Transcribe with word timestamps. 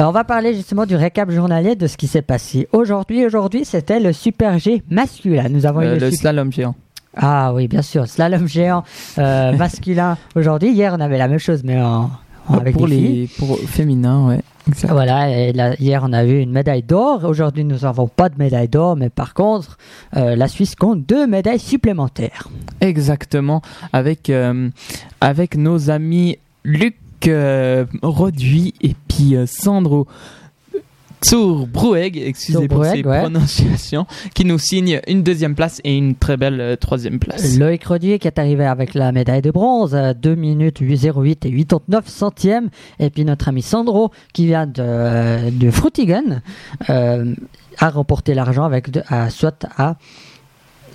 Euh, 0.00 0.04
on 0.04 0.12
va 0.12 0.24
parler 0.24 0.54
justement 0.54 0.86
du 0.86 0.94
récap 0.96 1.30
journalier 1.30 1.74
de 1.74 1.86
ce 1.86 1.96
qui 1.96 2.06
s'est 2.06 2.22
passé 2.22 2.68
aujourd'hui. 2.72 3.24
Aujourd'hui, 3.26 3.64
c'était 3.64 3.98
le 4.00 4.12
Super 4.12 4.58
G 4.58 4.82
masculin. 4.90 5.48
Nous 5.50 5.66
avons 5.66 5.82
eu 5.82 5.86
Euh, 5.86 5.94
le 5.94 6.00
le 6.00 6.10
super- 6.10 6.20
slalom 6.20 6.52
géant. 6.52 6.74
Ah 7.16 7.52
oui, 7.52 7.66
bien 7.66 7.82
sûr, 7.82 8.06
slalom 8.06 8.46
géant 8.46 8.84
euh, 9.18 9.52
masculin 9.56 10.16
aujourd'hui. 10.36 10.70
Hier, 10.70 10.94
on 10.96 11.00
avait 11.00 11.18
la 11.18 11.26
même 11.26 11.38
chose, 11.40 11.62
mais 11.64 11.80
en, 11.80 12.10
en- 12.48 12.58
avec 12.58 12.74
pour 12.76 12.86
des 12.86 12.94
filles. 12.96 13.20
les 13.22 13.26
pour 13.46 13.58
féminins, 13.58 14.28
ouais. 14.28 14.40
exact. 14.68 14.92
Voilà, 14.92 15.30
et 15.36 15.52
là, 15.52 15.74
hier 15.80 16.02
on 16.06 16.12
a 16.12 16.24
eu 16.24 16.38
une 16.40 16.52
médaille 16.52 16.82
d'or. 16.84 17.24
Aujourd'hui 17.24 17.64
nous 17.64 17.78
n'avons 17.78 18.06
pas 18.06 18.28
de 18.28 18.36
médaille 18.38 18.68
d'or, 18.68 18.94
mais 18.94 19.08
par 19.10 19.34
contre, 19.34 19.78
euh, 20.16 20.36
la 20.36 20.46
Suisse 20.46 20.76
compte 20.76 21.04
deux 21.06 21.26
médailles 21.26 21.58
supplémentaires. 21.58 22.46
Exactement, 22.80 23.62
avec, 23.92 24.30
euh, 24.30 24.68
avec 25.20 25.56
nos 25.56 25.90
amis 25.90 26.38
Luc 26.64 26.94
euh, 27.26 27.84
Roduit 28.02 28.74
et 28.80 28.94
puis 29.18 29.34
euh, 29.36 29.46
Sandro 29.46 30.06
Zurbrueg, 31.26 32.16
excusez 32.16 32.68
pour 32.68 32.84
ces 32.84 33.02
ouais. 33.04 33.18
prononciations, 33.20 34.06
qui 34.34 34.44
nous 34.44 34.58
signent 34.58 35.00
une 35.08 35.24
deuxième 35.24 35.56
place 35.56 35.80
et 35.82 35.96
une 35.96 36.14
très 36.14 36.36
belle 36.36 36.60
euh, 36.60 36.76
troisième 36.76 37.18
place. 37.18 37.58
Loïc 37.58 37.84
Rodier 37.84 38.20
qui 38.20 38.28
est 38.28 38.38
arrivé 38.38 38.64
avec 38.64 38.94
la 38.94 39.10
médaille 39.10 39.42
de 39.42 39.50
bronze, 39.50 39.96
à 39.96 40.14
2 40.14 40.36
minutes 40.36 40.80
08 40.80 41.44
et 41.46 41.50
89 41.50 42.06
centièmes. 42.08 42.68
Et 43.00 43.10
puis 43.10 43.24
notre 43.24 43.48
ami 43.48 43.62
Sandro 43.62 44.12
qui 44.32 44.46
vient 44.46 44.66
de, 44.68 45.50
de 45.50 45.70
Frutigen 45.72 46.40
euh, 46.88 47.34
a 47.78 47.90
remporté 47.90 48.34
l'argent 48.34 48.62
avec 48.64 48.90
de- 48.90 49.02
à, 49.08 49.28
soit 49.30 49.66
à 49.76 49.96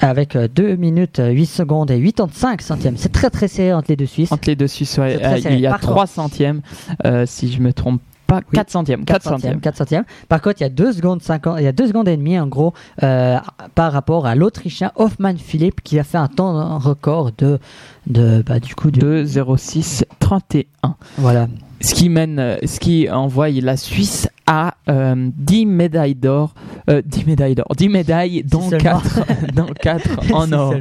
avec 0.00 0.36
2 0.36 0.76
minutes 0.76 1.20
8 1.24 1.46
secondes 1.46 1.90
et 1.90 2.00
85 2.02 2.60
centièmes. 2.62 2.96
C'est 2.96 3.12
très 3.12 3.30
très 3.30 3.48
serré 3.48 3.72
entre 3.72 3.90
les 3.90 3.96
deux 3.96 4.06
Suisses. 4.06 4.32
Entre 4.32 4.48
les 4.48 4.56
deux 4.56 4.66
Suisses, 4.68 4.96
ouais, 4.98 5.16
euh, 5.22 5.40
serré. 5.40 5.54
il 5.54 5.60
y 5.60 5.66
a 5.66 5.70
Par 5.70 5.80
3 5.80 6.06
centièmes, 6.06 6.60
euh, 7.04 7.24
si 7.26 7.50
je 7.52 7.60
me 7.60 7.72
trompe 7.72 8.00
pas, 8.40 8.50
4 8.52 8.70
centièmes, 8.70 9.04
4 9.04 9.22
centièmes. 9.22 9.60
4 9.60 9.76
centièmes. 9.76 10.04
Par 10.28 10.40
contre, 10.40 10.60
il 10.60 10.64
y 10.64 10.66
a 10.66 10.70
2 10.70 10.92
secondes 10.92 11.22
50, 11.22 11.56
il 11.58 11.64
y 11.64 11.68
a 11.68 11.72
2 11.72 11.86
secondes 11.88 12.08
et 12.08 12.16
demie 12.16 12.38
en 12.38 12.46
gros 12.46 12.74
euh, 13.02 13.38
par 13.74 13.92
rapport 13.92 14.26
à 14.26 14.34
l'Autrichien 14.34 14.92
Hoffmann 14.96 15.38
Philipp 15.38 15.80
qui 15.82 15.98
a 15.98 16.04
fait 16.04 16.18
un 16.18 16.28
temps 16.28 16.78
record 16.78 17.32
de 17.38 17.58
de 18.06 18.42
bah, 18.46 18.60
du 18.60 18.74
coup 18.74 18.90
de 18.90 19.00
2, 19.00 19.24
0, 19.24 19.56
6, 19.56 20.04
31. 20.20 20.96
voilà. 21.18 21.48
Ce 21.80 21.94
qui 21.94 22.08
mène, 22.08 22.38
euh, 22.38 22.56
ce 22.64 22.80
qui 22.80 23.10
envoie 23.10 23.50
la 23.50 23.76
Suisse 23.76 24.28
à 24.46 24.74
euh, 24.88 25.28
10 25.36 25.66
médailles 25.66 26.14
d'or, 26.14 26.54
euh, 26.88 27.02
10 27.04 27.26
médailles 27.26 27.54
d'or, 27.54 27.66
10 27.76 27.88
médailles 27.88 28.42
dont 28.44 28.70
seulement. 28.70 29.00
4, 29.00 29.52
dont 29.54 29.66
4 29.82 30.32
en 30.32 30.46
Si 30.46 30.54
or. 30.54 30.74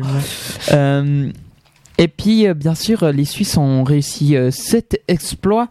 Euh, 1.99 2.03
et 2.03 2.07
puis, 2.07 2.47
euh, 2.47 2.53
bien 2.53 2.75
sûr, 2.75 3.03
euh, 3.03 3.11
les 3.11 3.25
Suisses 3.25 3.57
ont 3.57 3.83
réussi 3.83 4.35
euh, 4.35 4.51
cet 4.51 5.01
exploit 5.07 5.67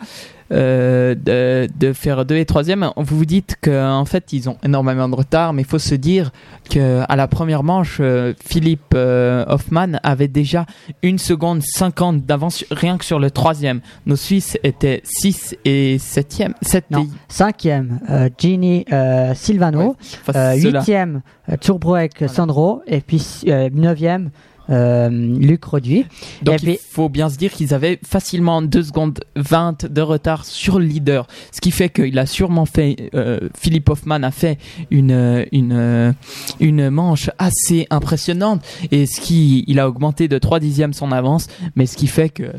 euh, 0.52 1.14
de, 1.14 1.68
de 1.78 1.92
faire 1.92 2.24
2 2.24 2.36
et 2.36 2.44
3 2.44 2.62
Vous 2.96 3.16
vous 3.16 3.24
dites 3.24 3.56
qu'en 3.62 4.04
fait, 4.04 4.32
ils 4.32 4.48
ont 4.48 4.56
énormément 4.62 5.08
de 5.08 5.14
retard, 5.14 5.52
mais 5.52 5.62
il 5.62 5.68
faut 5.68 5.78
se 5.78 5.94
dire 5.94 6.32
qu'à 6.68 7.16
la 7.16 7.26
première 7.28 7.62
manche, 7.62 7.96
euh, 8.00 8.34
Philippe 8.44 8.94
euh, 8.94 9.44
Hoffmann 9.48 10.00
avait 10.02 10.28
déjà 10.28 10.66
1 11.02 11.16
seconde 11.18 11.62
50 11.62 12.26
d'avance 12.26 12.64
rien 12.70 12.98
que 12.98 13.04
sur 13.04 13.18
le 13.18 13.30
troisième. 13.30 13.80
Nos 14.06 14.16
Suisses 14.16 14.58
étaient 14.62 15.00
6 15.04 15.56
et 15.64 15.96
7e. 15.98 16.52
7 16.60 16.90
Non. 16.90 17.08
Cinquième, 17.28 18.00
euh, 18.10 18.28
Gini 18.36 18.84
euh, 18.92 19.34
Silvano. 19.34 19.96
Euh, 20.34 20.54
huitième, 20.56 21.22
euh, 21.48 21.56
Turbruek 21.56 22.24
Sandro. 22.28 22.82
Et 22.86 23.00
puis 23.00 23.24
euh, 23.48 23.70
neuvième, 23.72 24.30
euh, 24.70 25.08
Luc 25.08 25.64
Roduit. 25.64 26.06
Donc 26.42 26.62
il 26.62 26.78
faut 26.78 27.08
bien 27.08 27.28
se 27.28 27.36
dire 27.36 27.52
qu'ils 27.52 27.74
avaient 27.74 27.98
facilement 28.04 28.62
2 28.62 28.82
secondes 28.82 29.20
20 29.36 29.86
de 29.86 30.00
retard 30.00 30.44
sur 30.44 30.78
le 30.78 30.84
leader. 30.84 31.26
Ce 31.52 31.60
qui 31.60 31.70
fait 31.70 31.88
qu'il 31.88 32.18
a 32.18 32.26
sûrement 32.26 32.66
fait, 32.66 33.10
euh, 33.14 33.48
Philippe 33.58 33.88
Hoffman 33.88 34.22
a 34.22 34.30
fait 34.30 34.58
une, 34.90 35.12
euh, 35.12 35.44
une, 35.52 35.72
euh, 35.72 36.12
une 36.60 36.90
manche 36.90 37.30
assez 37.38 37.86
impressionnante. 37.90 38.62
Et 38.90 39.06
ce 39.06 39.20
qui, 39.20 39.64
il 39.66 39.78
a 39.78 39.88
augmenté 39.88 40.28
de 40.28 40.38
3 40.38 40.60
dixièmes 40.60 40.92
son 40.92 41.12
avance. 41.12 41.48
Mais 41.76 41.86
ce 41.86 41.96
qui 41.96 42.06
fait 42.06 42.28
que, 42.28 42.52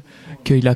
qu'il 0.43 0.67
a 0.67 0.75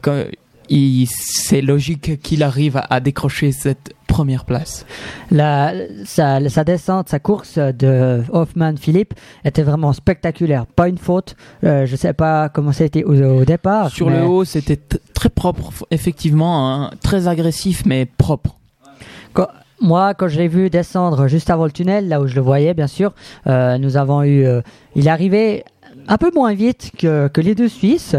c'est 1.10 1.62
logique 1.62 2.22
qu'il 2.22 2.44
arrive 2.44 2.82
à, 2.90 3.00
décrocher 3.00 3.52
cette 3.52 3.94
première 4.08 4.46
place. 4.46 4.86
La, 5.32 5.74
sa, 6.06 6.48
sa 6.50 6.64
descente, 6.64 7.10
sa 7.10 7.20
course 7.20 7.58
de 7.58 8.22
Hoffman 8.32 8.76
Philippe 8.78 9.14
était 9.46 9.64
vraiment 9.64 9.94
spectaculaire. 9.94 10.66
Pas 10.66 10.88
une 10.88 10.98
faute. 10.98 11.36
Euh, 11.64 11.86
je 11.86 11.96
sais 11.96 12.14
pas 12.14 12.50
comment 12.50 12.72
ça 12.72 12.84
a 12.84 12.88
été 12.88 13.04
au, 13.04 13.14
au 13.14 13.46
départ. 13.46 13.90
Sur 13.90 14.10
mais 14.10 14.20
le 14.20 14.26
haut, 14.26 14.46
c'était 14.46 14.80
très 15.14 15.30
propre, 15.30 15.72
effectivement, 15.92 16.72
hein, 16.72 16.92
très 17.04 17.28
agressif, 17.28 17.84
mais 17.86 18.06
propre. 18.06 18.56
quand- 19.34 19.48
moi, 19.82 20.14
quand 20.14 20.28
je 20.28 20.38
l'ai 20.38 20.50
vu 20.50 20.70
descendre 20.70 21.28
juste 21.28 21.50
avant 21.50 21.64
le 21.64 21.72
tunnel, 21.72 22.10
là 22.10 22.20
où 22.20 22.28
je 22.28 22.36
le 22.36 22.42
voyais, 22.42 22.74
bien 22.74 22.88
sûr, 22.88 23.14
euh, 23.48 23.78
nous 23.78 23.96
avons 23.96 24.24
eu. 24.24 24.44
euh, 24.46 24.62
il 24.96 25.08
arrivé 25.08 25.64
un 26.10 26.18
peu 26.18 26.32
moins 26.36 26.54
vite 26.54 26.92
que, 26.98 27.30
que 27.30 27.40
les 27.40 27.56
deux 27.56 27.70
Suisses. 27.70 28.16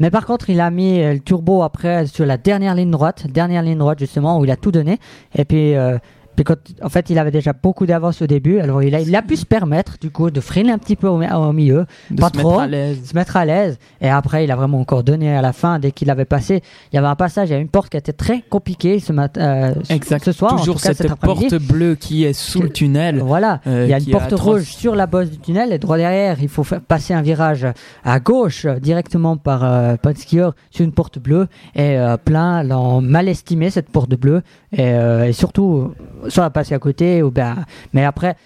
Mais 0.00 0.10
par 0.10 0.26
contre, 0.26 0.50
il 0.50 0.60
a 0.60 0.70
mis 0.70 1.00
euh, 1.00 1.12
le 1.12 1.20
turbo 1.20 1.62
après 1.62 2.06
sur 2.06 2.26
la 2.26 2.38
dernière 2.38 2.74
ligne 2.74 2.90
droite, 2.90 3.26
dernière 3.28 3.62
ligne 3.62 3.78
droite 3.78 3.98
justement 3.98 4.38
où 4.38 4.44
il 4.44 4.50
a 4.50 4.56
tout 4.56 4.72
donné. 4.72 4.98
Et 5.36 5.44
puis, 5.44 5.76
euh, 5.76 5.98
puis 6.42 6.44
quand, 6.44 6.56
en 6.84 6.88
fait, 6.88 7.10
il 7.10 7.18
avait 7.18 7.30
déjà 7.30 7.52
beaucoup 7.52 7.86
d'avance 7.86 8.22
au 8.22 8.26
début. 8.26 8.60
Alors 8.60 8.82
il 8.82 8.94
a, 8.94 9.00
il 9.00 9.14
a 9.14 9.22
pu 9.22 9.36
se 9.36 9.44
permettre 9.46 9.96
du 10.00 10.10
coup 10.10 10.30
de 10.30 10.40
freiner 10.40 10.72
un 10.72 10.78
petit 10.78 10.96
peu 10.96 11.06
au, 11.08 11.18
mi- 11.18 11.30
au 11.32 11.52
milieu, 11.52 11.86
De 12.10 12.20
Pas 12.20 12.28
se 12.28 12.32
trop. 12.38 12.60
se 12.60 13.14
mettre 13.14 13.36
à 13.36 13.44
l'aise. 13.44 13.78
Et 14.00 14.08
après, 14.08 14.44
il 14.44 14.50
a 14.50 14.56
vraiment 14.56 14.80
encore 14.80 15.04
donné 15.04 15.34
à 15.36 15.42
la 15.42 15.52
fin 15.52 15.78
dès 15.78 15.90
qu'il 15.92 16.10
avait 16.10 16.24
passé. 16.24 16.62
Il 16.92 16.96
y 16.96 16.98
avait 16.98 17.08
un 17.08 17.14
passage, 17.16 17.48
il 17.48 17.52
y 17.52 17.54
a 17.54 17.58
une 17.58 17.68
porte 17.68 17.90
qui 17.90 17.96
était 17.96 18.12
très 18.12 18.42
compliquée 18.48 18.98
ce 19.00 19.12
matin, 19.12 19.40
euh, 19.40 19.74
ce- 20.22 20.32
soir. 20.32 20.54
en 20.54 20.56
Toujours 20.58 20.76
tout 20.76 20.82
cas, 20.82 20.94
cette 20.94 21.08
cet 21.08 21.16
porte 21.16 21.54
bleue 21.56 21.94
qui 21.94 22.24
est 22.24 22.32
sous 22.32 22.62
le 22.62 22.70
tunnel. 22.70 23.20
Voilà, 23.20 23.60
euh, 23.66 23.84
il 23.86 23.90
y 23.90 23.94
a 23.94 23.98
une 23.98 24.06
porte 24.10 24.32
rouge 24.32 24.64
sur 24.64 24.94
la 24.94 25.06
bosse 25.06 25.30
du 25.30 25.38
tunnel 25.38 25.72
et 25.72 25.78
droit 25.78 25.96
derrière, 25.96 26.36
il 26.42 26.48
faut 26.48 26.64
passer 26.88 27.14
un 27.14 27.22
virage 27.22 27.66
à 28.04 28.20
gauche 28.20 28.64
euh, 28.64 28.78
directement 28.78 29.36
par, 29.36 29.64
euh, 29.64 29.94
skieur 30.16 30.54
sur 30.70 30.84
une 30.84 30.92
porte 30.92 31.18
bleue 31.18 31.46
et 31.74 31.96
euh, 31.98 32.16
plein 32.16 32.62
l'ont 32.62 33.00
mal 33.00 33.28
estimé 33.28 33.70
cette 33.70 33.88
porte 33.90 34.10
bleue 34.14 34.42
et, 34.72 34.78
euh, 34.80 35.24
et 35.26 35.32
surtout 35.32 35.92
soit 36.30 36.44
à 36.44 36.50
passer 36.50 36.74
à 36.74 36.78
côté 36.78 37.22
ou 37.22 37.30
ben 37.30 37.64
mais 37.92 38.04
après 38.04 38.36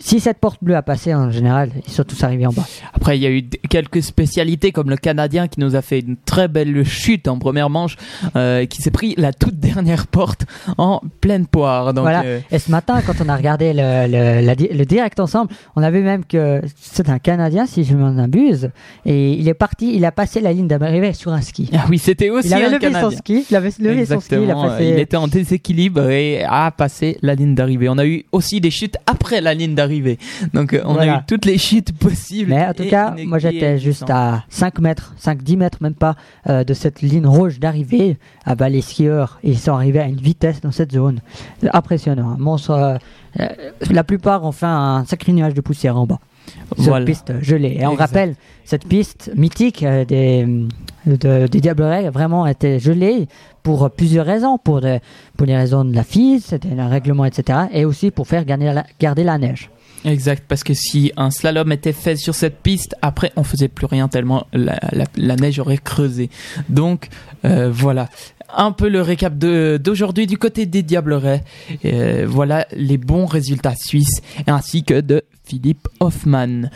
si 0.00 0.20
cette 0.20 0.38
porte 0.38 0.62
bleue 0.62 0.74
a 0.76 0.82
passé 0.82 1.14
en 1.14 1.30
général, 1.30 1.70
ils 1.86 1.92
sont 1.92 2.02
tous 2.04 2.22
arrivés 2.24 2.46
en 2.46 2.52
bas. 2.52 2.66
Après, 2.92 3.16
il 3.16 3.22
y 3.22 3.26
a 3.26 3.30
eu 3.30 3.42
quelques 3.70 4.02
spécialités 4.02 4.72
comme 4.72 4.90
le 4.90 4.96
Canadien 4.96 5.46
qui 5.48 5.60
nous 5.60 5.76
a 5.76 5.82
fait 5.82 6.00
une 6.00 6.16
très 6.16 6.48
belle 6.48 6.84
chute 6.84 7.28
en 7.28 7.38
première 7.38 7.70
manche, 7.70 7.96
euh, 8.34 8.66
qui 8.66 8.82
s'est 8.82 8.90
pris 8.90 9.14
la 9.16 9.32
toute 9.32 9.56
dernière 9.60 10.06
porte 10.06 10.44
en 10.78 11.00
pleine 11.20 11.46
poire. 11.46 11.94
Donc, 11.94 12.02
Voilà. 12.02 12.22
euh, 12.24 12.40
Et 12.50 12.58
ce 12.58 12.70
matin, 12.70 13.00
quand 13.06 13.14
on 13.24 13.28
a 13.28 13.36
regardé 13.36 13.72
le, 13.72 14.06
le, 14.08 14.44
la 14.44 14.54
di- 14.56 14.68
le 14.68 14.84
direct 14.84 15.20
ensemble, 15.20 15.52
on 15.76 15.82
a 15.82 15.90
vu 15.90 16.00
même 16.02 16.24
que 16.24 16.60
c'est 16.80 17.08
un 17.08 17.18
Canadien, 17.18 17.66
si 17.66 17.84
je 17.84 17.94
m'en 17.96 18.18
abuse, 18.18 18.70
et 19.04 19.32
il 19.32 19.48
est 19.48 19.54
parti, 19.54 19.94
il 19.94 20.04
a 20.04 20.12
passé 20.12 20.40
la 20.40 20.52
ligne 20.52 20.66
d'arrivée 20.68 21.12
sur 21.12 21.32
un 21.32 21.40
ski. 21.42 21.70
ah 21.74 21.84
oui, 21.88 21.98
c'était 21.98 22.30
aussi 22.30 22.48
Il 22.48 22.54
avait 22.54 22.64
un 22.64 22.70
levé 22.70 22.86
son 22.88 22.92
Canadien. 22.92 23.18
ski, 23.18 23.46
il 23.50 23.56
avait 23.56 23.70
levé 23.78 24.04
son 24.06 24.20
ski, 24.20 24.34
il 24.34 24.38
a 24.38 24.40
Exactement, 24.42 24.68
passé. 24.68 24.84
il 24.86 24.98
était 24.98 25.16
en 25.16 25.28
déséquilibre 25.28 26.08
et 26.10 26.42
a 26.44 26.70
passé 26.72 27.18
la 27.22 27.34
ligne 27.36 27.54
d'arrivée. 27.54 27.88
On 27.88 27.98
a 27.98 28.06
eu 28.06 28.24
aussi 28.32 28.60
des 28.60 28.70
chutes 28.70 28.96
après 29.06 29.40
la 29.40 29.54
ligne 29.54 29.74
d'arrivée. 29.76 30.18
Donc 30.52 30.72
euh, 30.72 30.82
on 30.84 30.94
Voilà. 30.94 31.14
a 31.14 31.18
eu 31.18 31.22
toutes 31.28 31.44
les 31.44 31.58
chutes 31.58 31.92
possibles. 31.96 32.50
Mais 32.50 32.66
en 32.66 32.74
tout 32.74 32.88
cas, 32.88 33.14
moi 33.24 33.38
j'étais 33.38 33.78
juste 33.78 34.10
à 34.10 34.42
5 34.48 34.80
mètres, 34.80 35.14
5-10 35.22 35.56
mètres 35.56 35.78
même 35.80 35.94
pas 35.94 36.16
euh, 36.48 36.64
de 36.64 36.74
cette 36.74 37.00
ligne 37.02 37.26
rouge 37.26 37.60
d'arrivée. 37.60 38.18
Ah 38.44 38.56
bah, 38.56 38.68
les 38.68 38.80
skieurs, 38.82 39.38
ils 39.44 39.58
sont 39.58 39.72
arrivés 39.74 40.00
à 40.00 40.06
une 40.06 40.16
vitesse 40.20 40.60
dans 40.60 40.72
cette 40.72 40.90
zone. 40.92 41.20
Impressionnant. 41.72 42.30
hein. 42.30 42.36
Monstre, 42.38 42.98
euh, 43.38 43.48
la 43.90 44.02
plupart 44.02 44.42
ont 44.44 44.52
fait 44.52 44.66
un 44.66 45.04
sacré 45.04 45.32
nuage 45.32 45.54
de 45.54 45.60
poussière 45.60 45.96
en 45.96 46.06
bas. 46.06 46.18
Cette 46.76 46.86
Voilà. 46.86 47.04
piste 47.04 47.32
gelée. 47.42 47.76
Et 47.80 47.86
on 47.86 47.94
rappelle, 47.94 48.36
cette 48.64 48.86
piste 48.86 49.30
mythique 49.36 49.84
des, 49.84 50.46
de- 51.06 51.46
des 51.48 51.60
Diablerets 51.60 52.08
vraiment 52.10 52.46
était 52.46 52.78
gelée 52.78 53.26
pour 53.64 53.90
plusieurs 53.90 54.24
raisons. 54.26 54.56
Pour, 54.56 54.80
des- 54.80 55.00
pour 55.36 55.46
les 55.46 55.56
raisons 55.56 55.84
de 55.84 55.92
la 55.94 56.04
FIS, 56.04 56.40
c'était 56.40 56.78
un 56.78 56.88
règlement, 56.88 57.24
etc. 57.24 57.58
Et 57.72 57.84
aussi 57.84 58.12
pour 58.12 58.28
faire 58.28 58.44
garder 58.44 58.66
la, 58.72 58.84
garder 59.00 59.24
la 59.24 59.38
neige. 59.38 59.70
Exact, 60.06 60.44
parce 60.46 60.62
que 60.62 60.72
si 60.72 61.10
un 61.16 61.32
slalom 61.32 61.72
était 61.72 61.92
fait 61.92 62.14
sur 62.14 62.32
cette 62.32 62.60
piste, 62.60 62.94
après 63.02 63.32
on 63.34 63.42
faisait 63.42 63.66
plus 63.66 63.86
rien 63.86 64.06
tellement 64.06 64.46
la, 64.52 65.36
neige 65.36 65.58
aurait 65.58 65.78
creusé. 65.78 66.30
Donc 66.68 67.08
euh, 67.44 67.72
voilà, 67.72 68.08
un 68.54 68.70
peu 68.70 68.88
le 68.88 69.02
récap 69.02 69.36
d'aujourd'hui 69.36 70.28
du 70.28 70.38
côté 70.38 70.64
des 70.64 70.84
Diablerets. 70.84 71.42
Euh, 71.84 72.24
voilà 72.28 72.68
les 72.70 72.98
bons 72.98 73.26
résultats 73.26 73.74
suisses 73.74 74.22
ainsi 74.46 74.84
que 74.84 75.00
de 75.00 75.24
Philippe 75.44 75.88
Hoffmann. 75.98 76.70